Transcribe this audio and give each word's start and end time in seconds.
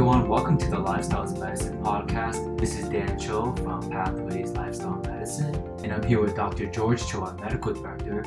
Everyone, 0.00 0.28
welcome 0.28 0.56
to 0.56 0.70
the 0.70 0.78
Lifestyles 0.78 1.38
Medicine 1.38 1.76
podcast. 1.84 2.58
This 2.58 2.78
is 2.78 2.88
Dan 2.88 3.18
Cho 3.18 3.54
from 3.56 3.90
Pathways 3.90 4.50
Lifestyle 4.52 4.96
Medicine, 5.04 5.54
and 5.84 5.92
I'm 5.92 6.02
here 6.02 6.22
with 6.22 6.34
Dr. 6.34 6.70
George 6.70 7.06
Cho, 7.06 7.20
our 7.20 7.34
medical 7.34 7.74
director, 7.74 8.20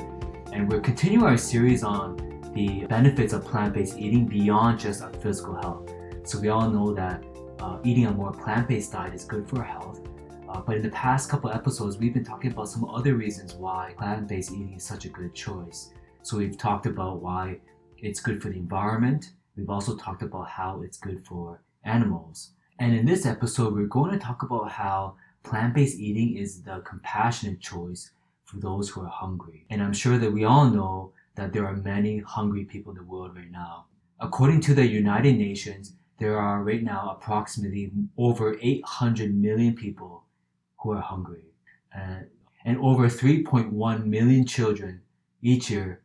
and 0.51 0.69
we're 0.69 0.81
continuing 0.81 1.25
our 1.25 1.35
series 1.35 1.83
on 1.83 2.15
the 2.53 2.85
benefits 2.85 3.33
of 3.33 3.43
plant-based 3.43 3.97
eating 3.97 4.27
beyond 4.27 4.81
just 4.81 5.01
our 5.01 5.11
physical 5.13 5.55
health. 5.55 5.91
So 6.25 6.39
we 6.39 6.49
all 6.49 6.69
know 6.69 6.93
that 6.93 7.23
uh, 7.59 7.79
eating 7.83 8.05
a 8.05 8.11
more 8.11 8.31
plant-based 8.31 8.91
diet 8.91 9.15
is 9.15 9.25
good 9.25 9.49
for 9.49 9.57
our 9.57 9.65
health, 9.65 10.07
uh, 10.49 10.61
but 10.61 10.75
in 10.75 10.83
the 10.83 10.91
past 10.91 11.27
couple 11.27 11.49
episodes, 11.49 11.97
we've 11.97 12.13
been 12.13 12.23
talking 12.23 12.51
about 12.51 12.69
some 12.69 12.85
other 12.85 13.15
reasons 13.15 13.55
why 13.55 13.95
plant-based 13.97 14.51
eating 14.51 14.75
is 14.75 14.83
such 14.83 15.05
a 15.05 15.09
good 15.09 15.33
choice. 15.33 15.91
So 16.21 16.37
we've 16.37 16.55
talked 16.55 16.85
about 16.85 17.23
why 17.23 17.57
it's 17.97 18.19
good 18.19 18.43
for 18.43 18.49
the 18.49 18.57
environment. 18.57 19.31
We've 19.55 19.69
also 19.69 19.95
talked 19.95 20.23
about 20.23 20.49
how 20.49 20.81
it's 20.81 20.97
good 20.97 21.25
for 21.25 21.61
animals. 21.83 22.51
And 22.79 22.95
in 22.95 23.05
this 23.05 23.25
episode, 23.25 23.73
we're 23.73 23.85
going 23.85 24.11
to 24.11 24.17
talk 24.17 24.43
about 24.43 24.71
how 24.71 25.15
plant 25.43 25.75
based 25.75 25.99
eating 25.99 26.37
is 26.37 26.63
the 26.63 26.79
compassionate 26.79 27.59
choice 27.59 28.11
for 28.45 28.57
those 28.57 28.89
who 28.89 29.01
are 29.01 29.07
hungry. 29.07 29.65
And 29.69 29.81
I'm 29.81 29.93
sure 29.93 30.17
that 30.17 30.31
we 30.31 30.43
all 30.43 30.69
know 30.69 31.13
that 31.35 31.53
there 31.53 31.65
are 31.65 31.75
many 31.75 32.19
hungry 32.19 32.65
people 32.65 32.91
in 32.91 32.97
the 32.97 33.03
world 33.03 33.35
right 33.35 33.51
now. 33.51 33.85
According 34.19 34.61
to 34.61 34.73
the 34.73 34.87
United 34.87 35.37
Nations, 35.37 35.93
there 36.19 36.37
are 36.37 36.63
right 36.63 36.83
now 36.83 37.17
approximately 37.17 37.91
over 38.17 38.57
800 38.61 39.35
million 39.35 39.75
people 39.75 40.23
who 40.79 40.91
are 40.91 41.01
hungry. 41.01 41.43
Uh, 41.95 42.21
and 42.65 42.77
over 42.77 43.07
3.1 43.07 44.05
million 44.05 44.45
children 44.45 45.01
each 45.41 45.69
year 45.69 46.01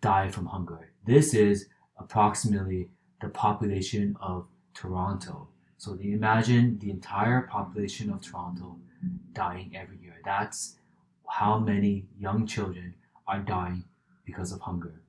die 0.00 0.28
from 0.28 0.46
hunger. 0.46 0.92
This 1.06 1.32
is 1.34 1.68
approximately 1.98 2.88
the 3.20 3.28
population 3.28 4.16
of 4.20 4.46
Toronto. 4.74 5.48
So 5.78 5.98
imagine 6.00 6.78
the 6.78 6.90
entire 6.90 7.42
population 7.42 8.10
of 8.10 8.22
Toronto 8.22 8.76
dying 9.32 9.72
every 9.74 9.98
year. 9.98 10.16
That's 10.24 10.76
how 11.28 11.58
many 11.58 12.06
young 12.18 12.46
children 12.46 12.94
are 13.26 13.40
dying 13.40 13.84
because 14.24 14.52
of 14.52 14.60
hunger. 14.60 15.00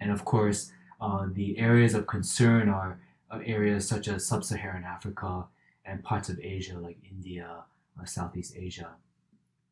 And 0.00 0.10
of 0.10 0.24
course, 0.24 0.72
uh, 1.00 1.26
the 1.32 1.58
areas 1.58 1.94
of 1.94 2.06
concern 2.06 2.68
are 2.68 3.00
uh, 3.30 3.40
areas 3.44 3.88
such 3.88 4.08
as 4.08 4.26
sub-Saharan 4.26 4.84
Africa 4.84 5.46
and 5.84 6.02
parts 6.02 6.28
of 6.28 6.38
Asia 6.40 6.78
like 6.78 6.98
India 7.08 7.64
or 7.98 8.06
Southeast 8.06 8.54
Asia. 8.56 8.90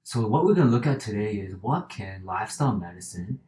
So 0.05 0.27
what 0.27 0.44
we're 0.44 0.55
going 0.55 0.69
to 0.69 0.72
look 0.72 0.86
at 0.86 1.00
today 1.00 1.34
is 1.34 1.55
what 1.60 1.88
can 1.88 2.25
lifestyle 2.25 2.75
medicine 2.75 3.41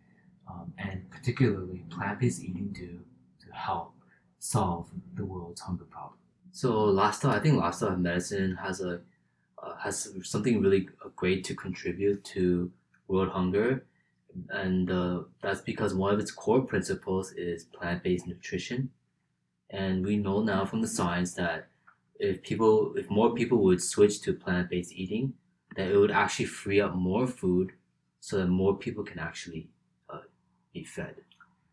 um, 0.49 0.73
and 0.79 1.09
particularly 1.11 1.85
plant-based 1.91 2.43
eating 2.43 2.69
do 2.73 3.01
help 3.53 3.93
solve 4.39 4.89
the 5.15 5.25
world's 5.25 5.61
hunger 5.61 5.85
problem. 5.85 6.19
So 6.53 6.85
lifestyle, 6.85 7.33
I 7.33 7.41
think 7.41 7.57
lifestyle 7.57 7.97
medicine 7.97 8.57
has 8.57 8.81
a 8.81 9.01
uh, 9.63 9.77
has 9.77 10.15
something 10.23 10.63
really 10.63 10.89
great 11.17 11.45
to 11.45 11.55
contribute 11.55 12.25
to 12.25 12.73
world 13.09 13.29
hunger, 13.29 13.85
and 14.49 14.91
uh, 14.91 15.23
that's 15.43 15.61
because 15.61 15.95
one 15.95 16.15
of 16.15 16.21
its 16.21 16.31
core 16.31 16.63
principles 16.63 17.33
is 17.33 17.65
plant-based 17.65 18.27
nutrition, 18.27 18.91
and 19.69 20.05
we 20.07 20.17
know 20.17 20.43
now 20.43 20.65
from 20.65 20.81
the 20.81 20.89
science 20.89 21.35
that 21.35 21.69
if 22.19 22.43
people, 22.43 22.95
if 22.97 23.11
more 23.11 23.35
people 23.35 23.59
would 23.59 23.83
switch 23.83 24.21
to 24.23 24.33
plant-based 24.33 24.93
eating, 24.93 25.35
that 25.77 25.91
it 25.91 25.97
would 25.97 26.11
actually 26.11 26.47
free 26.47 26.81
up 26.81 26.95
more 26.95 27.27
food, 27.27 27.73
so 28.21 28.39
that 28.39 28.47
more 28.47 28.77
people 28.77 29.05
can 29.05 29.19
actually 29.19 29.69
uh, 30.09 30.21
be 30.73 30.85
fed. 30.85 31.17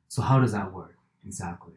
So 0.10 0.22
how 0.22 0.40
does 0.40 0.52
that 0.52 0.74
work 0.74 0.97
exactly? 1.26 1.74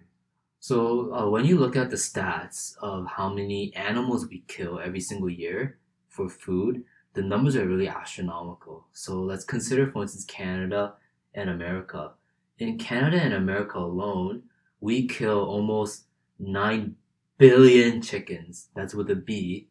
So 0.58 1.14
uh, 1.14 1.28
when 1.28 1.46
you 1.46 1.58
look 1.58 1.76
at 1.76 1.90
the 1.90 1.96
stats 1.96 2.76
of 2.78 3.06
how 3.06 3.32
many 3.32 3.74
animals 3.74 4.26
we 4.28 4.44
kill 4.46 4.78
every 4.78 5.00
single 5.00 5.30
year 5.30 5.78
for 6.08 6.28
food, 6.28 6.84
the 7.14 7.22
numbers 7.22 7.56
are 7.56 7.66
really 7.66 7.88
astronomical. 7.88 8.86
So 8.92 9.20
let's 9.20 9.44
consider, 9.44 9.90
for 9.90 10.02
instance, 10.02 10.24
Canada 10.24 10.94
and 11.34 11.48
America. 11.48 12.12
In 12.58 12.78
Canada 12.78 13.20
and 13.20 13.34
America 13.34 13.78
alone, 13.78 14.42
we 14.80 15.08
kill 15.08 15.44
almost 15.44 16.04
9 16.38 16.94
billion 17.38 18.02
chickens. 18.02 18.68
That's 18.74 18.94
with 18.94 19.10
a 19.10 19.16
B. 19.16 19.68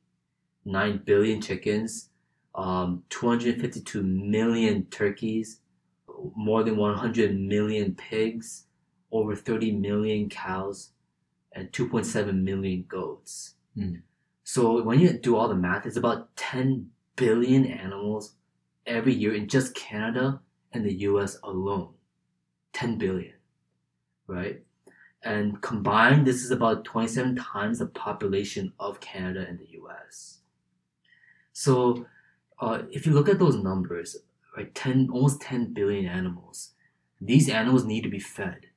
9 0.65 1.01
billion 1.05 1.41
chickens, 1.41 2.09
um, 2.55 3.03
252 3.09 4.03
million 4.03 4.85
turkeys, 4.85 5.61
more 6.35 6.63
than 6.63 6.77
100 6.77 7.39
million 7.39 7.95
pigs, 7.95 8.65
over 9.11 9.35
30 9.35 9.71
million 9.73 10.29
cows 10.29 10.91
and 11.53 11.71
2.7 11.71 12.41
million 12.41 12.85
goats. 12.87 13.55
Mm. 13.77 14.01
So 14.43 14.81
when 14.83 14.99
you 14.99 15.13
do 15.13 15.35
all 15.35 15.47
the 15.47 15.55
math, 15.55 15.85
it's 15.85 15.97
about 15.97 16.35
10 16.35 16.89
billion 17.15 17.65
animals 17.65 18.33
every 18.85 19.13
year 19.13 19.33
in 19.33 19.47
just 19.47 19.75
Canada 19.75 20.39
and 20.71 20.85
the 20.85 20.93
US 20.93 21.37
alone. 21.43 21.93
10 22.73 22.97
billion, 22.97 23.33
right? 24.27 24.61
And 25.23 25.61
combined, 25.61 26.25
this 26.25 26.43
is 26.43 26.51
about 26.51 26.85
27 26.85 27.35
times 27.35 27.79
the 27.79 27.87
population 27.87 28.73
of 28.79 28.99
Canada 28.99 29.45
and 29.47 29.59
the 29.59 29.67
US. 29.81 30.39
So 31.51 32.05
uh, 32.59 32.83
if 32.89 33.05
you 33.05 33.13
look 33.13 33.27
at 33.27 33.39
those 33.39 33.55
numbers, 33.55 34.17
right, 34.55 34.73
10, 34.73 35.09
almost 35.11 35.41
10 35.41 35.73
billion 35.73 36.05
animals, 36.05 36.71
these 37.19 37.49
animals 37.49 37.83
need 37.83 38.03
to 38.03 38.09
be 38.09 38.19
fed 38.19 38.67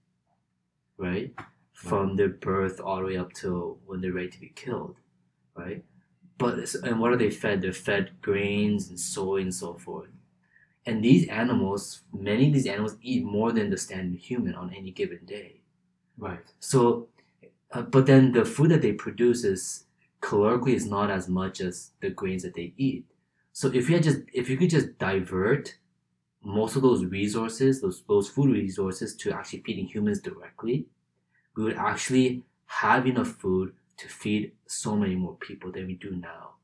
right? 0.98 1.34
From 1.72 2.16
their 2.16 2.28
birth 2.28 2.80
all 2.80 2.98
the 2.98 3.06
way 3.06 3.16
up 3.16 3.32
to 3.34 3.78
when 3.86 4.00
they're 4.00 4.12
ready 4.12 4.28
to 4.28 4.40
be 4.40 4.52
killed, 4.54 4.96
right? 5.54 5.84
But 6.38 6.74
and 6.84 7.00
what 7.00 7.12
are 7.12 7.16
they 7.16 7.30
fed? 7.30 7.62
They're 7.62 7.72
fed 7.72 8.20
grains 8.20 8.88
and 8.88 8.98
soy 8.98 9.42
and 9.42 9.54
so 9.54 9.74
forth. 9.74 10.08
And 10.84 11.04
these 11.04 11.28
animals, 11.28 12.02
many 12.12 12.48
of 12.48 12.54
these 12.54 12.66
animals 12.66 12.96
eat 13.02 13.24
more 13.24 13.52
than 13.52 13.70
the 13.70 13.78
standard 13.78 14.20
human 14.20 14.54
on 14.54 14.74
any 14.74 14.90
given 14.90 15.20
day. 15.24 15.60
Right. 16.18 16.52
So, 16.58 17.08
uh, 17.70 17.82
but 17.82 18.06
then 18.06 18.32
the 18.32 18.44
food 18.44 18.70
that 18.70 18.82
they 18.82 18.92
produce 18.92 19.44
is 19.44 19.84
calorically 20.20 20.74
is 20.74 20.86
not 20.86 21.10
as 21.10 21.28
much 21.28 21.60
as 21.60 21.90
the 22.00 22.10
grains 22.10 22.42
that 22.42 22.54
they 22.54 22.74
eat. 22.76 23.04
So 23.52 23.68
if 23.68 23.88
you 23.88 23.96
had 23.96 24.04
just 24.04 24.20
if 24.32 24.48
you 24.48 24.56
could 24.56 24.70
just 24.70 24.98
divert 24.98 25.76
most 26.42 26.76
of 26.76 26.82
those 26.82 27.04
resources, 27.04 27.80
those 27.80 28.02
those 28.04 28.28
food 28.28 28.50
resources, 28.50 29.16
to 29.16 29.32
actually 29.32 29.62
feeding 29.62 29.86
humans 29.86 30.20
directly, 30.20 30.86
we 31.56 31.64
would 31.64 31.76
actually 31.76 32.44
have 32.66 33.06
enough 33.06 33.28
food 33.28 33.74
to 33.98 34.08
feed 34.08 34.52
so 34.66 34.96
many 34.96 35.14
more 35.14 35.36
people 35.36 35.70
than 35.72 35.86
we 35.86 35.94
do 35.94 36.16
now. 36.16 36.54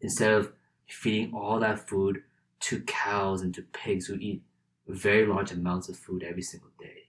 Instead 0.00 0.32
of 0.32 0.52
feeding 0.88 1.32
all 1.34 1.58
that 1.60 1.88
food 1.88 2.24
to 2.60 2.82
cows 2.82 3.42
and 3.42 3.54
to 3.54 3.62
pigs 3.62 4.06
who 4.06 4.16
eat 4.16 4.42
very 4.88 5.26
large 5.26 5.52
amounts 5.52 5.88
of 5.88 5.96
food 5.96 6.22
every 6.22 6.42
single 6.42 6.70
day. 6.78 7.08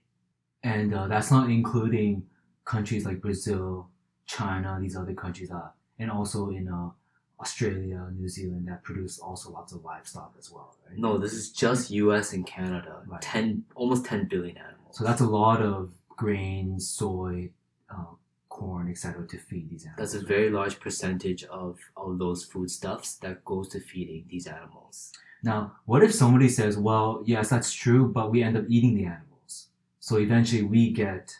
And 0.62 0.94
uh, 0.94 1.08
that's 1.08 1.30
not 1.30 1.50
including 1.50 2.28
countries 2.64 3.04
like 3.04 3.20
Brazil, 3.20 3.90
China, 4.26 4.78
these 4.80 4.96
other 4.96 5.14
countries, 5.14 5.50
are, 5.50 5.74
and 5.98 6.10
also 6.10 6.50
in 6.50 6.68
uh, 6.68 6.90
Australia, 7.40 8.08
New 8.16 8.28
Zealand 8.28 8.68
that 8.68 8.82
produce 8.82 9.18
also 9.18 9.50
lots 9.50 9.72
of 9.72 9.84
livestock 9.84 10.34
as 10.38 10.50
well, 10.50 10.76
right? 10.88 10.98
No, 10.98 11.18
this 11.18 11.32
is 11.32 11.50
just 11.50 11.90
U.S. 11.90 12.32
and 12.32 12.46
Canada. 12.46 13.02
Right. 13.06 13.20
Ten, 13.20 13.64
almost 13.74 14.06
ten 14.06 14.26
billion 14.28 14.56
animals. 14.56 14.96
So 14.96 15.04
that's 15.04 15.20
a 15.20 15.26
lot 15.26 15.60
of 15.60 15.92
grain, 16.08 16.78
soy, 16.78 17.50
uh, 17.90 18.14
corn, 18.48 18.88
etc. 18.88 19.26
to 19.26 19.38
feed 19.38 19.68
these 19.68 19.84
animals. 19.84 20.12
That's 20.12 20.22
a 20.22 20.26
very 20.26 20.50
large 20.50 20.78
percentage 20.78 21.42
of 21.44 21.78
all 21.96 22.16
those 22.16 22.44
foodstuffs 22.44 23.16
that 23.16 23.44
goes 23.44 23.68
to 23.70 23.80
feeding 23.80 24.24
these 24.28 24.46
animals. 24.46 25.12
Now, 25.42 25.72
what 25.84 26.02
if 26.04 26.14
somebody 26.14 26.48
says, 26.48 26.78
"Well, 26.78 27.22
yes, 27.26 27.50
that's 27.50 27.72
true, 27.72 28.10
but 28.10 28.30
we 28.30 28.42
end 28.42 28.56
up 28.56 28.64
eating 28.68 28.94
the 28.94 29.06
animals, 29.06 29.68
so 29.98 30.18
eventually 30.18 30.62
we 30.62 30.90
get 30.92 31.36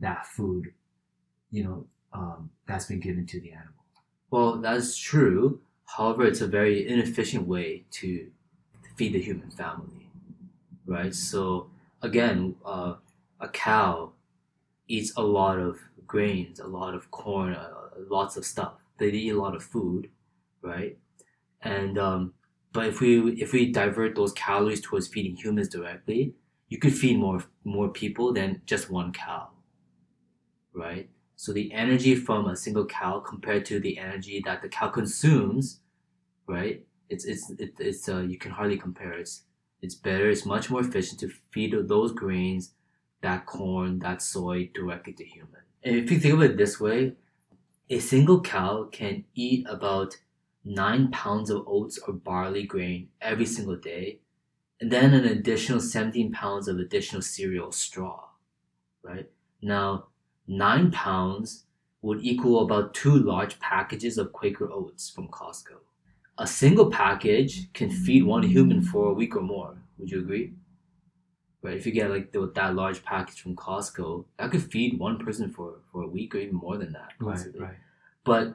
that 0.00 0.26
food, 0.26 0.74
you 1.50 1.64
know, 1.64 1.86
um, 2.12 2.50
that's 2.66 2.86
been 2.86 3.00
given 3.00 3.26
to 3.26 3.40
the 3.40 3.52
animal." 3.52 3.75
Well, 4.30 4.58
that's 4.58 4.96
true. 4.96 5.60
However, 5.96 6.24
it's 6.24 6.40
a 6.40 6.46
very 6.48 6.86
inefficient 6.86 7.46
way 7.46 7.84
to 7.92 8.30
feed 8.96 9.14
the 9.14 9.22
human 9.22 9.50
family, 9.50 10.10
right? 10.86 11.14
So 11.14 11.70
again, 12.02 12.56
uh, 12.64 12.96
a 13.40 13.48
cow 13.48 14.12
eats 14.88 15.14
a 15.16 15.22
lot 15.22 15.58
of 15.58 15.80
grains, 16.06 16.60
a 16.60 16.68
lot 16.68 16.94
of 16.94 17.10
corn, 17.10 17.54
uh, 17.54 17.90
lots 18.10 18.36
of 18.36 18.46
stuff. 18.46 18.74
They 18.98 19.10
eat 19.10 19.30
a 19.30 19.40
lot 19.40 19.56
of 19.56 19.64
food, 19.64 20.10
right? 20.62 20.98
And 21.62 21.98
um, 21.98 22.34
but 22.72 22.86
if 22.88 23.00
we 23.00 23.32
if 23.42 23.52
we 23.52 23.72
divert 23.72 24.16
those 24.16 24.32
calories 24.34 24.80
towards 24.82 25.08
feeding 25.08 25.36
humans 25.36 25.68
directly, 25.68 26.34
you 26.68 26.78
could 26.78 26.94
feed 26.94 27.18
more 27.18 27.44
more 27.64 27.90
people 27.90 28.32
than 28.34 28.62
just 28.66 28.90
one 28.90 29.12
cow, 29.12 29.50
right? 30.72 31.08
So 31.36 31.52
the 31.52 31.72
energy 31.72 32.14
from 32.14 32.46
a 32.46 32.56
single 32.56 32.86
cow 32.86 33.20
compared 33.20 33.66
to 33.66 33.78
the 33.78 33.98
energy 33.98 34.42
that 34.44 34.62
the 34.62 34.68
cow 34.68 34.88
consumes, 34.88 35.80
right? 36.46 36.84
It's 37.08 37.24
it's 37.24 37.50
it, 37.50 37.74
it's 37.78 38.08
uh, 38.08 38.20
you 38.20 38.38
can 38.38 38.52
hardly 38.52 38.78
compare. 38.78 39.12
It's 39.12 39.42
it's 39.82 39.94
better. 39.94 40.30
It's 40.30 40.46
much 40.46 40.70
more 40.70 40.80
efficient 40.80 41.20
to 41.20 41.28
feed 41.50 41.74
those 41.88 42.12
grains, 42.12 42.72
that 43.20 43.46
corn, 43.46 43.98
that 44.00 44.22
soy 44.22 44.70
directly 44.74 45.12
to 45.14 45.24
human. 45.24 45.60
And 45.84 45.96
if 45.96 46.10
you 46.10 46.18
think 46.18 46.34
of 46.34 46.42
it 46.42 46.56
this 46.56 46.80
way, 46.80 47.12
a 47.88 47.98
single 48.00 48.40
cow 48.40 48.84
can 48.90 49.24
eat 49.34 49.66
about 49.68 50.16
nine 50.64 51.10
pounds 51.10 51.50
of 51.50 51.64
oats 51.68 51.98
or 51.98 52.14
barley 52.14 52.64
grain 52.64 53.08
every 53.20 53.46
single 53.46 53.76
day, 53.76 54.20
and 54.80 54.90
then 54.90 55.14
an 55.14 55.24
additional 55.24 55.80
17 55.80 56.32
pounds 56.32 56.66
of 56.66 56.78
additional 56.78 57.22
cereal 57.22 57.72
straw, 57.72 58.30
right? 59.02 59.30
Now, 59.62 60.08
nine 60.46 60.90
pounds 60.90 61.64
would 62.02 62.22
equal 62.22 62.62
about 62.62 62.94
two 62.94 63.18
large 63.18 63.58
packages 63.58 64.18
of 64.18 64.32
Quaker 64.32 64.70
oats 64.70 65.10
from 65.10 65.28
Costco. 65.28 65.78
A 66.38 66.46
single 66.46 66.90
package 66.90 67.72
can 67.72 67.90
feed 67.90 68.22
one 68.24 68.42
human 68.42 68.82
for 68.82 69.10
a 69.10 69.14
week 69.14 69.34
or 69.34 69.40
more. 69.42 69.76
Would 69.98 70.10
you 70.10 70.20
agree? 70.20 70.52
Right, 71.62 71.76
if 71.76 71.86
you 71.86 71.92
get 71.92 72.10
like 72.10 72.30
the, 72.32 72.52
that 72.54 72.74
large 72.76 73.02
package 73.02 73.40
from 73.40 73.56
Costco, 73.56 74.26
that 74.38 74.50
could 74.50 74.62
feed 74.62 74.98
one 75.00 75.18
person 75.18 75.50
for, 75.50 75.80
for 75.90 76.02
a 76.02 76.06
week 76.06 76.34
or 76.34 76.38
even 76.38 76.54
more 76.56 76.76
than 76.76 76.92
that. 76.92 77.12
Right, 77.18 77.32
possibly. 77.36 77.60
right. 77.60 77.74
But 78.22 78.54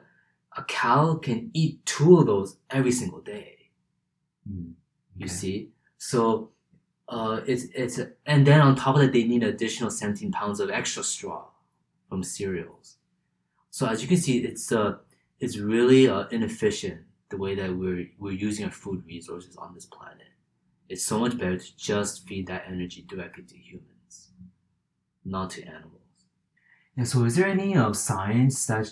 a 0.56 0.62
cow 0.64 1.16
can 1.16 1.50
eat 1.52 1.84
two 1.84 2.18
of 2.18 2.26
those 2.26 2.56
every 2.70 2.92
single 2.92 3.20
day. 3.20 3.58
Mm, 4.50 4.72
You 5.16 5.28
see, 5.28 5.70
so 5.98 6.50
uh, 7.08 7.40
it's 7.46 7.64
it's 7.74 7.98
and 8.26 8.46
then 8.46 8.60
on 8.60 8.76
top 8.76 8.94
of 8.94 9.02
that, 9.02 9.12
they 9.12 9.24
need 9.24 9.42
additional 9.42 9.90
seventeen 9.90 10.32
pounds 10.32 10.60
of 10.60 10.70
extra 10.70 11.02
straw 11.02 11.44
from 12.12 12.22
cereals. 12.22 12.98
So 13.70 13.86
as 13.86 14.02
you 14.02 14.08
can 14.08 14.18
see, 14.18 14.36
it's 14.50 14.70
uh 14.70 14.96
it's 15.40 15.56
really 15.56 16.02
uh, 16.08 16.24
inefficient 16.30 17.00
the 17.30 17.38
way 17.38 17.54
that 17.54 17.70
we're 17.74 18.04
we're 18.18 18.40
using 18.48 18.66
our 18.66 18.70
food 18.70 19.00
resources 19.06 19.56
on 19.56 19.72
this 19.74 19.86
planet. 19.86 20.32
It's 20.90 21.06
so 21.06 21.18
much 21.18 21.38
better 21.38 21.56
to 21.56 21.76
just 21.78 22.28
feed 22.28 22.48
that 22.48 22.64
energy 22.68 23.00
directly 23.08 23.44
to 23.44 23.56
humans, 23.56 24.14
not 25.24 25.48
to 25.54 25.62
animals. 25.64 26.16
And 26.98 27.08
so, 27.08 27.24
is 27.24 27.34
there 27.36 27.48
any 27.48 27.74
uh, 27.74 27.94
science 27.94 28.66
that 28.66 28.90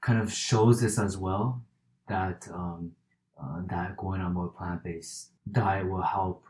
kind 0.00 0.20
of 0.20 0.32
shows 0.32 0.80
this 0.80 0.98
as 0.98 1.16
well? 1.16 1.62
That 2.08 2.48
um, 2.52 2.96
uh, 3.40 3.60
that 3.70 3.96
going 3.96 4.20
on 4.22 4.34
more 4.34 4.48
plant 4.48 4.82
based 4.82 5.30
diet 5.52 5.88
will 5.88 6.08
help 6.18 6.42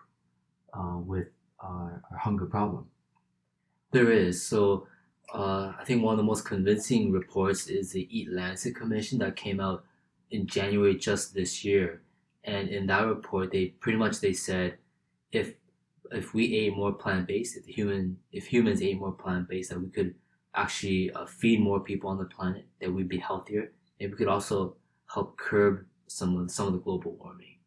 uh, 0.72 0.96
with 1.12 1.28
our, 1.60 2.02
our 2.10 2.18
hunger 2.26 2.46
problem. 2.46 2.86
There 3.92 4.10
is. 4.10 4.42
So 4.42 4.88
uh, 5.34 5.72
I 5.78 5.84
think 5.84 6.02
one 6.02 6.12
of 6.12 6.18
the 6.18 6.24
most 6.24 6.44
convincing 6.44 7.10
reports 7.10 7.66
is 7.68 7.92
the 7.92 8.08
Eat 8.16 8.30
Lancet 8.30 8.76
Commission 8.76 9.18
that 9.18 9.36
came 9.36 9.60
out 9.60 9.84
in 10.30 10.46
January 10.46 10.96
just 10.96 11.34
this 11.34 11.64
year. 11.64 12.02
And 12.44 12.68
in 12.68 12.86
that 12.86 13.06
report, 13.06 13.50
they 13.50 13.66
pretty 13.66 13.98
much 13.98 14.20
they 14.20 14.32
said 14.32 14.78
if 15.32 15.54
if 16.12 16.32
we 16.32 16.54
ate 16.56 16.76
more 16.76 16.92
plant 16.92 17.26
based, 17.26 17.56
if 17.56 17.66
human 17.66 18.18
if 18.30 18.46
humans 18.46 18.80
ate 18.80 18.98
more 18.98 19.12
plant 19.12 19.48
based, 19.48 19.70
that 19.70 19.80
we 19.80 19.88
could 19.88 20.14
actually 20.54 21.10
uh, 21.10 21.26
feed 21.26 21.60
more 21.60 21.80
people 21.80 22.08
on 22.08 22.18
the 22.18 22.24
planet, 22.24 22.66
that 22.80 22.92
we'd 22.92 23.08
be 23.08 23.18
healthier, 23.18 23.72
and 24.00 24.12
we 24.12 24.16
could 24.16 24.28
also 24.28 24.76
help 25.12 25.36
curb 25.36 25.84
some 26.06 26.36
of 26.36 26.50
some 26.50 26.68
of 26.68 26.72
the 26.74 26.78
global 26.78 27.16
warming. 27.16 27.58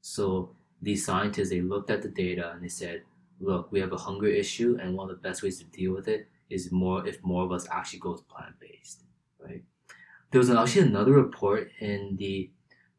So 0.00 0.54
these 0.80 1.04
scientists 1.04 1.50
they 1.50 1.60
looked 1.60 1.90
at 1.90 2.02
the 2.02 2.08
data 2.08 2.52
and 2.52 2.62
they 2.62 2.68
said, 2.68 3.02
look, 3.40 3.72
we 3.72 3.80
have 3.80 3.92
a 3.92 3.96
hunger 3.96 4.28
issue, 4.28 4.78
and 4.80 4.94
one 4.94 5.10
of 5.10 5.16
the 5.16 5.28
best 5.28 5.42
ways 5.42 5.58
to 5.58 5.64
deal 5.64 5.92
with 5.92 6.06
it 6.06 6.28
is 6.52 6.70
more 6.70 7.06
if 7.06 7.22
more 7.22 7.44
of 7.44 7.52
us 7.52 7.66
actually 7.70 8.00
go 8.00 8.14
plant 8.28 8.54
based, 8.60 9.02
right? 9.40 9.62
There 10.30 10.38
was 10.38 10.50
actually 10.50 10.88
another 10.88 11.12
report 11.12 11.70
in 11.80 12.16
the 12.16 12.50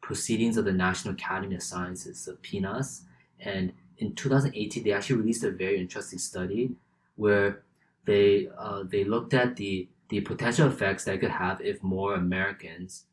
Proceedings 0.01 0.57
of 0.57 0.65
the 0.65 0.73
National 0.73 1.13
Academy 1.13 1.55
of 1.55 1.63
Sciences, 1.63 2.25
the 2.25 2.33
PNAS, 2.33 3.03
and 3.39 3.71
in 3.97 4.13
2018 4.15 4.83
they 4.83 4.91
actually 4.91 5.15
released 5.15 5.43
a 5.43 5.51
very 5.51 5.79
interesting 5.79 6.19
study 6.19 6.71
where 7.15 7.63
they 8.05 8.49
uh, 8.57 8.83
they 8.83 9.03
looked 9.03 9.33
at 9.33 9.55
the 9.55 9.87
the 10.09 10.21
potential 10.21 10.67
effects 10.67 11.05
that 11.05 11.19
could 11.21 11.31
have 11.31 11.61
if 11.61 11.81
more 11.81 12.15
Americans 12.15 13.05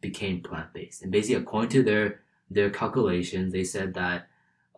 became 0.00 0.40
plant 0.40 0.72
based, 0.72 1.02
and 1.02 1.12
basically 1.12 1.36
according 1.36 1.70
to 1.70 1.82
their 1.82 2.20
their 2.50 2.70
calculations, 2.70 3.52
they 3.52 3.64
said 3.64 3.92
that 3.94 4.28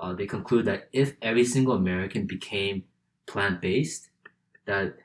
uh, 0.00 0.12
they 0.12 0.26
conclude 0.26 0.64
that 0.64 0.88
if 0.93 1.14
every 1.22 1.44
single 1.44 1.75
American 1.75 2.26
became 2.26 2.82
plant 3.26 3.61
based, 3.61 4.11
that 4.64 4.96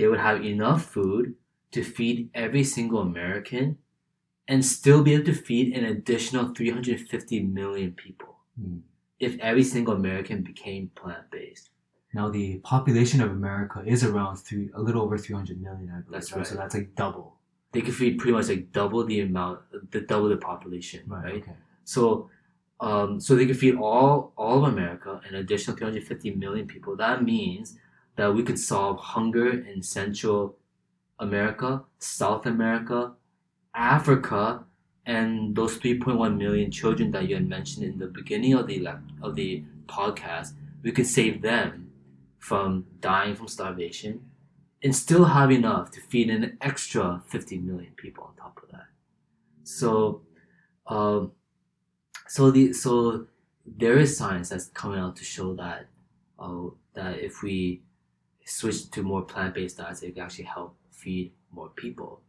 they 0.00 0.08
would 0.08 0.18
have 0.20 0.44
enough 0.44 0.84
food 0.84 1.34
to 1.72 1.84
feed 1.84 2.30
every 2.34 2.64
single 2.64 3.00
American 3.00 3.76
and 4.48 4.64
still 4.64 5.02
be 5.04 5.14
able 5.14 5.26
to 5.26 5.34
feed 5.34 5.76
an 5.76 5.84
additional 5.84 6.54
350 6.54 7.40
million 7.40 7.92
people 7.92 8.28
Mm. 8.60 8.80
if 9.26 9.38
every 9.38 9.62
single 9.62 9.94
American 9.94 10.42
became 10.42 10.90
plant 11.00 11.30
based. 11.30 11.70
Now, 12.12 12.28
the 12.30 12.58
population 12.58 13.20
of 13.20 13.30
America 13.30 13.82
is 13.86 14.02
around 14.02 14.36
three, 14.36 14.68
a 14.74 14.82
little 14.82 15.02
over 15.02 15.16
300 15.16 15.62
million, 15.62 15.88
I 15.90 16.00
believe. 16.00 16.10
That's 16.10 16.32
right? 16.32 16.46
So 16.46 16.56
that's 16.56 16.74
like 16.74 16.94
double. 16.96 17.36
They 17.72 17.82
could 17.82 17.94
feed 17.94 18.18
pretty 18.18 18.32
much 18.32 18.48
like 18.48 18.72
double 18.72 19.04
the 19.04 19.20
amount, 19.20 19.60
the 19.92 20.00
double 20.00 20.28
the 20.28 20.36
population, 20.36 21.02
right? 21.06 21.36
Okay. 21.42 21.52
So, 21.84 22.28
um, 22.80 23.20
so 23.20 23.36
they 23.36 23.46
could 23.46 23.58
feed 23.64 23.76
all 23.76 24.32
all 24.36 24.56
of 24.64 24.72
America, 24.72 25.20
an 25.28 25.34
additional 25.36 25.76
350 25.76 26.34
million 26.44 26.66
people. 26.66 26.96
That 26.96 27.22
means 27.22 27.78
that 28.20 28.34
we 28.34 28.42
could 28.42 28.58
solve 28.58 29.00
hunger 29.00 29.48
in 29.48 29.82
Central 29.82 30.54
America, 31.20 31.82
South 32.00 32.44
America, 32.44 33.12
Africa, 33.74 34.62
and 35.06 35.56
those 35.56 35.78
3.1 35.78 36.36
million 36.36 36.70
children 36.70 37.10
that 37.12 37.26
you 37.26 37.36
had 37.36 37.48
mentioned 37.48 37.86
in 37.86 37.98
the 37.98 38.08
beginning 38.08 38.52
of 38.52 38.66
the 38.66 38.86
of 39.22 39.36
the 39.36 39.64
podcast. 39.86 40.52
We 40.82 40.92
could 40.92 41.06
save 41.06 41.40
them 41.40 41.92
from 42.38 42.84
dying 43.00 43.34
from 43.36 43.48
starvation, 43.48 44.20
and 44.82 44.94
still 44.94 45.24
have 45.24 45.50
enough 45.50 45.90
to 45.92 46.00
feed 46.02 46.28
an 46.28 46.58
extra 46.60 47.22
50 47.26 47.56
million 47.56 47.92
people 47.96 48.24
on 48.24 48.34
top 48.36 48.60
of 48.62 48.70
that. 48.72 48.88
So, 49.64 50.20
um, 50.86 51.32
so 52.28 52.50
the 52.50 52.74
so 52.74 53.28
there 53.64 53.96
is 53.96 54.14
science 54.14 54.50
that's 54.50 54.66
coming 54.68 54.98
out 54.98 55.16
to 55.16 55.24
show 55.24 55.54
that 55.54 55.86
uh, 56.38 56.68
that 56.92 57.20
if 57.20 57.42
we 57.42 57.80
switch 58.50 58.90
to 58.90 59.02
more 59.02 59.22
plant-based 59.22 59.78
diets, 59.78 60.02
it 60.02 60.14
can 60.14 60.24
actually 60.24 60.44
help 60.44 60.76
feed 60.90 61.32
more 61.52 61.70
people. 61.70 62.20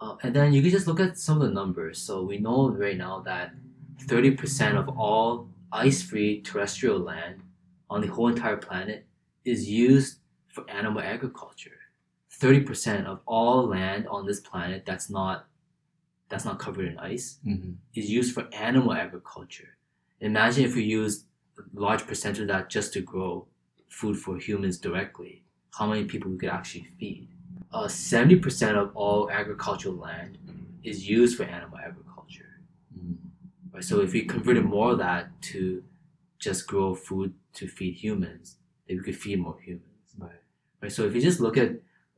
Uh, 0.00 0.16
and 0.22 0.34
then 0.34 0.52
you 0.52 0.62
can 0.62 0.70
just 0.70 0.86
look 0.86 1.00
at 1.00 1.18
some 1.18 1.40
of 1.40 1.48
the 1.48 1.54
numbers. 1.54 1.98
So 2.00 2.22
we 2.22 2.38
know 2.38 2.68
right 2.70 2.96
now 2.96 3.20
that 3.20 3.54
30% 4.04 4.76
of 4.76 4.88
all 4.98 5.48
ice-free 5.72 6.42
terrestrial 6.42 6.98
land 6.98 7.42
on 7.88 8.00
the 8.00 8.08
whole 8.08 8.28
entire 8.28 8.56
planet 8.56 9.06
is 9.44 9.68
used 9.68 10.18
for 10.48 10.68
animal 10.70 11.02
agriculture. 11.02 11.78
30% 12.40 13.06
of 13.06 13.20
all 13.26 13.66
land 13.66 14.06
on 14.08 14.26
this 14.26 14.40
planet 14.40 14.84
that's 14.84 15.08
not 15.08 15.46
that's 16.28 16.44
not 16.44 16.58
covered 16.58 16.86
in 16.86 16.98
ice 16.98 17.38
hmm 17.44 17.72
is 17.94 18.10
used 18.10 18.34
for 18.34 18.46
animal 18.52 18.92
agriculture. 18.92 19.78
Imagine 20.20 20.64
if 20.64 20.74
we 20.74 20.82
used 20.82 21.24
a 21.58 21.62
large 21.72 22.06
percentage 22.06 22.40
of 22.40 22.48
that 22.48 22.68
just 22.68 22.92
to 22.92 23.00
grow 23.00 23.46
food 23.88 24.18
for 24.18 24.36
humans 24.38 24.78
directly, 24.78 25.42
how 25.78 25.86
many 25.86 26.04
people 26.04 26.30
we 26.30 26.38
could 26.38 26.48
actually 26.48 26.88
feed. 26.98 27.28
Uh, 27.72 27.86
70% 27.86 28.76
of 28.76 28.94
all 28.94 29.30
agricultural 29.30 29.96
land 29.96 30.38
is 30.82 31.08
used 31.08 31.36
for 31.36 31.44
animal 31.44 31.78
agriculture. 31.78 32.60
hmm 32.94 33.14
Right? 33.72 33.84
So 33.84 34.00
if 34.00 34.12
we 34.12 34.22
converted 34.22 34.64
more 34.64 34.92
of 34.92 34.98
that 34.98 35.30
to 35.52 35.82
just 36.38 36.66
grow 36.66 36.94
food 36.94 37.34
to 37.54 37.66
feed 37.66 37.94
humans, 37.94 38.56
then 38.86 38.98
we 38.98 39.02
could 39.02 39.16
feed 39.16 39.40
more 39.40 39.58
humans. 39.60 39.82
Right. 40.18 40.30
Right. 40.80 40.92
So 40.92 41.04
if 41.04 41.14
you 41.14 41.20
just 41.20 41.40
look 41.40 41.56
at 41.56 41.72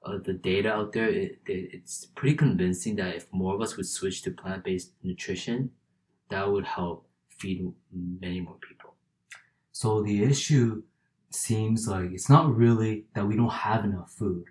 uh, 0.04 0.18
the 0.22 0.34
data 0.34 0.72
out 0.72 0.92
there, 0.92 1.08
it, 1.08 1.38
it, 1.46 1.70
it's 1.72 2.06
pretty 2.14 2.36
convincing 2.36 2.96
that 2.96 3.14
if 3.14 3.32
more 3.32 3.54
of 3.54 3.60
us 3.60 3.76
would 3.76 3.86
switch 3.86 4.22
to 4.22 4.30
plant-based 4.30 4.92
nutrition, 5.02 5.70
that 6.28 6.50
would 6.50 6.66
help 6.66 7.06
feed 7.28 7.72
many 7.92 8.40
more 8.40 8.56
people. 8.60 8.94
So 9.72 10.02
the 10.02 10.24
issue 10.24 10.82
seems 11.30 11.86
like 11.88 12.10
it's 12.12 12.28
not 12.28 12.54
really 12.54 13.04
that 13.14 13.26
we 13.26 13.36
don't 13.36 13.50
have 13.50 13.84
enough 13.84 14.10
food. 14.10 14.44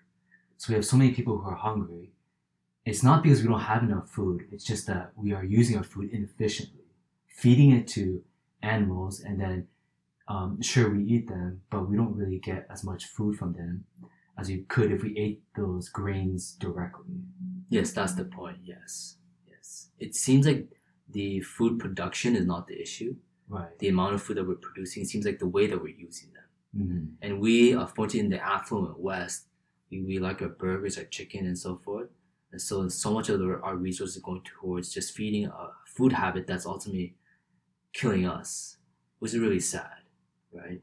So 0.57 0.69
we 0.69 0.75
have 0.75 0.86
so 0.86 0.98
many 0.98 1.12
people 1.12 1.38
who 1.38 1.50
are 1.50 1.55
hungry. 1.55 2.12
It's 2.86 3.03
not 3.03 3.22
because 3.24 3.41
we 3.41 3.50
don't 3.50 3.60
have 3.60 3.84
enough 3.84 4.10
food. 4.10 4.48
It's 4.51 4.63
just 4.63 4.88
that 4.88 5.12
we 5.15 5.34
are 5.34 5.43
using 5.43 5.77
our 5.77 5.84
food 5.84 6.10
inefficiently, 6.12 6.86
feeding 7.27 7.72
it 7.72 7.88
to 7.89 8.24
animals, 8.62 9.19
and 9.19 9.39
then 9.39 9.67
um, 10.27 10.62
sure 10.62 10.89
we 10.89 11.03
eat 11.03 11.27
them, 11.27 11.62
but 11.69 11.89
we 11.89 11.96
don't 11.96 12.15
really 12.15 12.39
get 12.39 12.65
as 12.69 12.84
much 12.84 13.05
food 13.05 13.38
from 13.38 13.53
them 13.53 13.86
as 14.38 14.50
you 14.50 14.65
could 14.67 14.91
if 14.91 15.03
we 15.03 15.17
ate 15.17 15.41
those 15.55 15.89
grains 15.89 16.53
directly. 16.53 17.05
Yes, 17.69 17.91
that's 17.91 18.13
the 18.13 18.25
point. 18.25 18.57
Yes, 18.63 19.17
yes. 19.48 19.89
It 20.00 20.15
seems 20.15 20.46
like 20.46 20.67
the 21.10 21.41
food 21.41 21.79
production 21.79 22.36
is 22.36 22.46
not 22.46 22.67
the 22.67 22.79
issue. 22.79 23.15
Right. 23.50 23.77
The 23.79 23.88
amount 23.88 24.13
of 24.13 24.22
food 24.22 24.38
that 24.38 24.48
we're 24.48 24.55
producing 24.55 25.03
it 25.03 25.07
seems 25.07 25.25
like 25.25 25.39
the 25.39 25.48
way 25.48 25.67
that 25.67 25.81
we're 25.81 25.96
using 25.96 26.34
them. 26.34 26.43
Hmm 26.75 27.05
And 27.21 27.39
we, 27.39 27.74
are 27.74 27.88
fortunate 27.88 28.24
in 28.25 28.29
the 28.29 28.45
affluent 28.45 29.00
West, 29.00 29.45
we, 29.89 30.01
we 30.01 30.19
like 30.19 30.41
our 30.41 30.50
burgers, 30.50 30.97
our 30.97 31.05
chicken, 31.05 31.45
and 31.45 31.57
so 31.57 31.77
forth. 31.77 32.09
And 32.51 32.62
so, 32.62 32.88
so 32.89 33.12
much 33.13 33.29
of 33.29 33.39
the, 33.39 33.59
our 33.62 33.75
resources 33.75 34.17
are 34.17 34.21
going 34.21 34.41
towards 34.43 34.93
just 34.93 35.13
feeding 35.15 35.45
a 35.47 35.71
food 35.86 36.13
habit 36.13 36.47
that's 36.47 36.65
ultimately 36.65 37.15
killing 37.93 38.27
us, 38.27 38.77
which 39.19 39.33
is 39.33 39.39
really 39.39 39.59
sad, 39.59 40.01
right? 40.53 40.81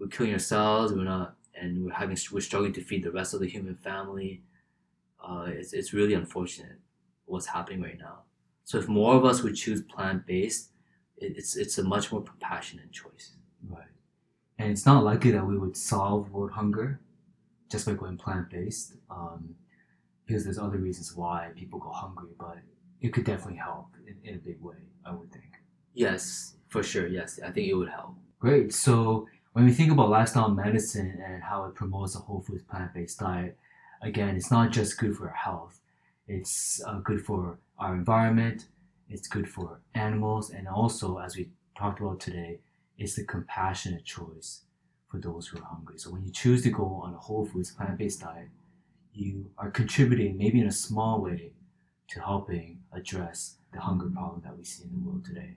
We're 0.00 0.08
killing 0.08 0.32
ourselves. 0.34 0.92
We're 0.92 1.04
not, 1.04 1.36
and 1.54 1.84
we're 1.84 1.92
having, 1.94 2.18
we're 2.32 2.40
struggling 2.40 2.74
to 2.74 2.84
feed 2.84 3.04
the 3.04 3.12
rest 3.12 3.34
of 3.34 3.40
the 3.40 3.48
human 3.48 3.76
family. 3.76 4.42
uh, 5.22 5.46
it's, 5.48 5.72
it's 5.72 5.92
really 5.92 6.14
unfortunate 6.14 6.78
what's 7.26 7.46
happening 7.46 7.82
right 7.82 7.98
now. 7.98 8.20
So 8.64 8.78
if 8.78 8.88
more 8.88 9.14
of 9.16 9.24
us 9.24 9.42
would 9.42 9.56
choose 9.56 9.82
plant 9.82 10.26
based, 10.26 10.70
it, 11.16 11.34
it's 11.36 11.56
it's 11.56 11.78
a 11.78 11.84
much 11.84 12.12
more 12.12 12.22
compassionate 12.22 12.92
choice. 12.92 13.32
Right. 13.68 13.88
And 14.58 14.70
it's 14.70 14.86
not 14.86 15.04
likely 15.04 15.30
that 15.32 15.46
we 15.46 15.56
would 15.56 15.76
solve 15.76 16.30
world 16.30 16.52
hunger 16.52 17.00
just 17.70 17.86
by 17.86 17.92
going 17.92 18.16
plant 18.16 18.50
based, 18.50 18.96
um, 19.10 19.54
because 20.26 20.44
there's 20.44 20.58
other 20.58 20.78
reasons 20.78 21.14
why 21.14 21.50
people 21.54 21.78
go 21.78 21.90
hungry, 21.90 22.30
but 22.38 22.58
it 23.00 23.12
could 23.12 23.24
definitely 23.24 23.56
help 23.56 23.88
in, 24.06 24.16
in 24.24 24.34
a 24.36 24.38
big 24.38 24.60
way, 24.60 24.76
I 25.04 25.12
would 25.12 25.30
think. 25.30 25.52
Yes, 25.94 26.54
for 26.68 26.82
sure. 26.82 27.06
Yes, 27.06 27.38
I 27.44 27.50
think 27.50 27.68
it 27.68 27.74
would 27.74 27.88
help. 27.88 28.14
Great. 28.40 28.72
So 28.72 29.28
when 29.52 29.64
we 29.64 29.72
think 29.72 29.92
about 29.92 30.10
lifestyle 30.10 30.50
medicine 30.50 31.22
and 31.24 31.42
how 31.42 31.64
it 31.64 31.74
promotes 31.74 32.14
a 32.16 32.18
whole 32.18 32.40
foods 32.40 32.62
plant 32.62 32.94
based 32.94 33.18
diet, 33.20 33.56
again, 34.02 34.36
it's 34.36 34.50
not 34.50 34.70
just 34.70 34.98
good 34.98 35.16
for 35.16 35.28
our 35.28 35.34
health. 35.34 35.80
It's 36.26 36.82
uh, 36.86 36.98
good 36.98 37.24
for 37.24 37.58
our 37.78 37.94
environment. 37.94 38.66
It's 39.08 39.28
good 39.28 39.48
for 39.48 39.80
animals, 39.94 40.50
and 40.50 40.68
also, 40.68 41.18
as 41.18 41.36
we 41.36 41.48
talked 41.76 42.00
about 42.00 42.20
today, 42.20 42.58
it's 42.98 43.14
the 43.14 43.24
compassionate 43.24 44.04
choice 44.04 44.62
for 45.08 45.18
those 45.18 45.48
who 45.48 45.58
are 45.58 45.64
hungry. 45.64 45.98
So 45.98 46.10
when 46.10 46.24
you 46.24 46.32
choose 46.32 46.62
to 46.64 46.70
go 46.70 47.00
on 47.02 47.14
a 47.14 47.18
whole 47.18 47.46
foods 47.46 47.70
plant 47.70 47.96
based 47.96 48.20
diet, 48.20 48.48
you 49.14 49.50
are 49.56 49.70
contributing, 49.70 50.36
maybe 50.36 50.60
in 50.60 50.66
a 50.66 50.72
small 50.72 51.22
way, 51.22 51.52
to 52.08 52.20
helping 52.20 52.80
address 52.92 53.56
the 53.72 53.80
hunger 53.80 54.08
problem 54.10 54.42
that 54.44 54.56
we 54.56 54.64
see 54.64 54.84
in 54.84 54.90
the 54.92 54.98
world 54.98 55.24
today. 55.24 55.56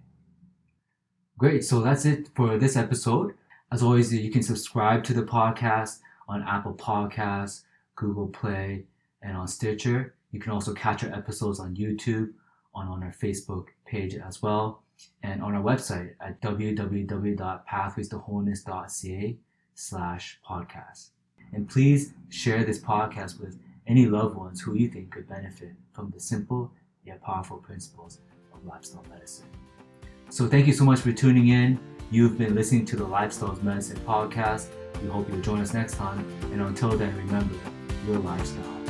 Great. 1.38 1.64
So 1.64 1.82
that's 1.82 2.06
it 2.06 2.30
for 2.36 2.58
this 2.58 2.76
episode. 2.76 3.34
As 3.72 3.82
always, 3.82 4.14
you 4.14 4.32
can 4.32 4.44
subscribe 4.44 5.04
to 5.06 5.14
the 5.14 5.24
podcast 5.24 6.00
on 6.28 6.44
Apple 6.44 6.74
Podcasts, 6.74 7.64
Google 7.96 8.28
Play, 8.28 8.86
and 9.22 9.36
on 9.36 9.48
Stitcher. 9.48 10.14
You 10.32 10.40
can 10.40 10.52
also 10.52 10.74
catch 10.74 11.04
our 11.04 11.14
episodes 11.14 11.60
on 11.60 11.76
YouTube, 11.76 12.32
on, 12.76 12.88
on 12.88 13.04
our 13.04 13.14
Facebook 13.14 13.68
page 13.86 14.16
as 14.16 14.42
well, 14.42 14.84
and 15.24 15.42
on 15.42 15.56
our 15.56 15.64
website 15.64 16.12
at 16.20 16.42
www.pathwaystoWholeness.ca 16.42 19.38
slash 19.76 20.40
podcast. 20.48 21.10
And 21.54 21.68
please 21.68 22.14
share 22.30 22.64
this 22.64 22.80
podcast 22.80 23.40
with 23.40 23.58
any 23.88 24.06
loved 24.06 24.36
ones 24.36 24.62
who 24.62 24.76
you 24.76 24.88
think 24.88 25.12
could 25.12 25.28
benefit 25.28 25.74
from 25.94 26.12
the 26.12 26.20
simple 26.20 26.72
yet 27.04 27.22
powerful 27.22 27.58
principles 27.58 28.20
of 28.54 28.66
lifestyle 28.66 29.06
medicine. 29.10 29.48
So 30.30 30.48
thank 30.48 30.68
you 30.68 30.74
so 30.74 30.86
much 30.86 31.00
for 31.00 31.12
tuning 31.12 31.50
in. 31.50 31.80
You've 32.10 32.38
been 32.38 32.56
listening 32.56 32.86
to 32.86 32.96
the 32.96 33.06
Lifestyles 33.06 33.62
Medicine 33.64 33.98
podcast. 34.06 34.68
We 35.02 35.10
hope 35.10 35.28
you'll 35.30 35.42
join 35.42 35.62
us 35.62 35.74
next 35.74 35.96
time. 35.96 36.20
And 36.52 36.62
until 36.62 36.92
then, 36.92 37.16
remember, 37.18 37.56
your 38.08 38.20
lifestyle. 38.20 38.81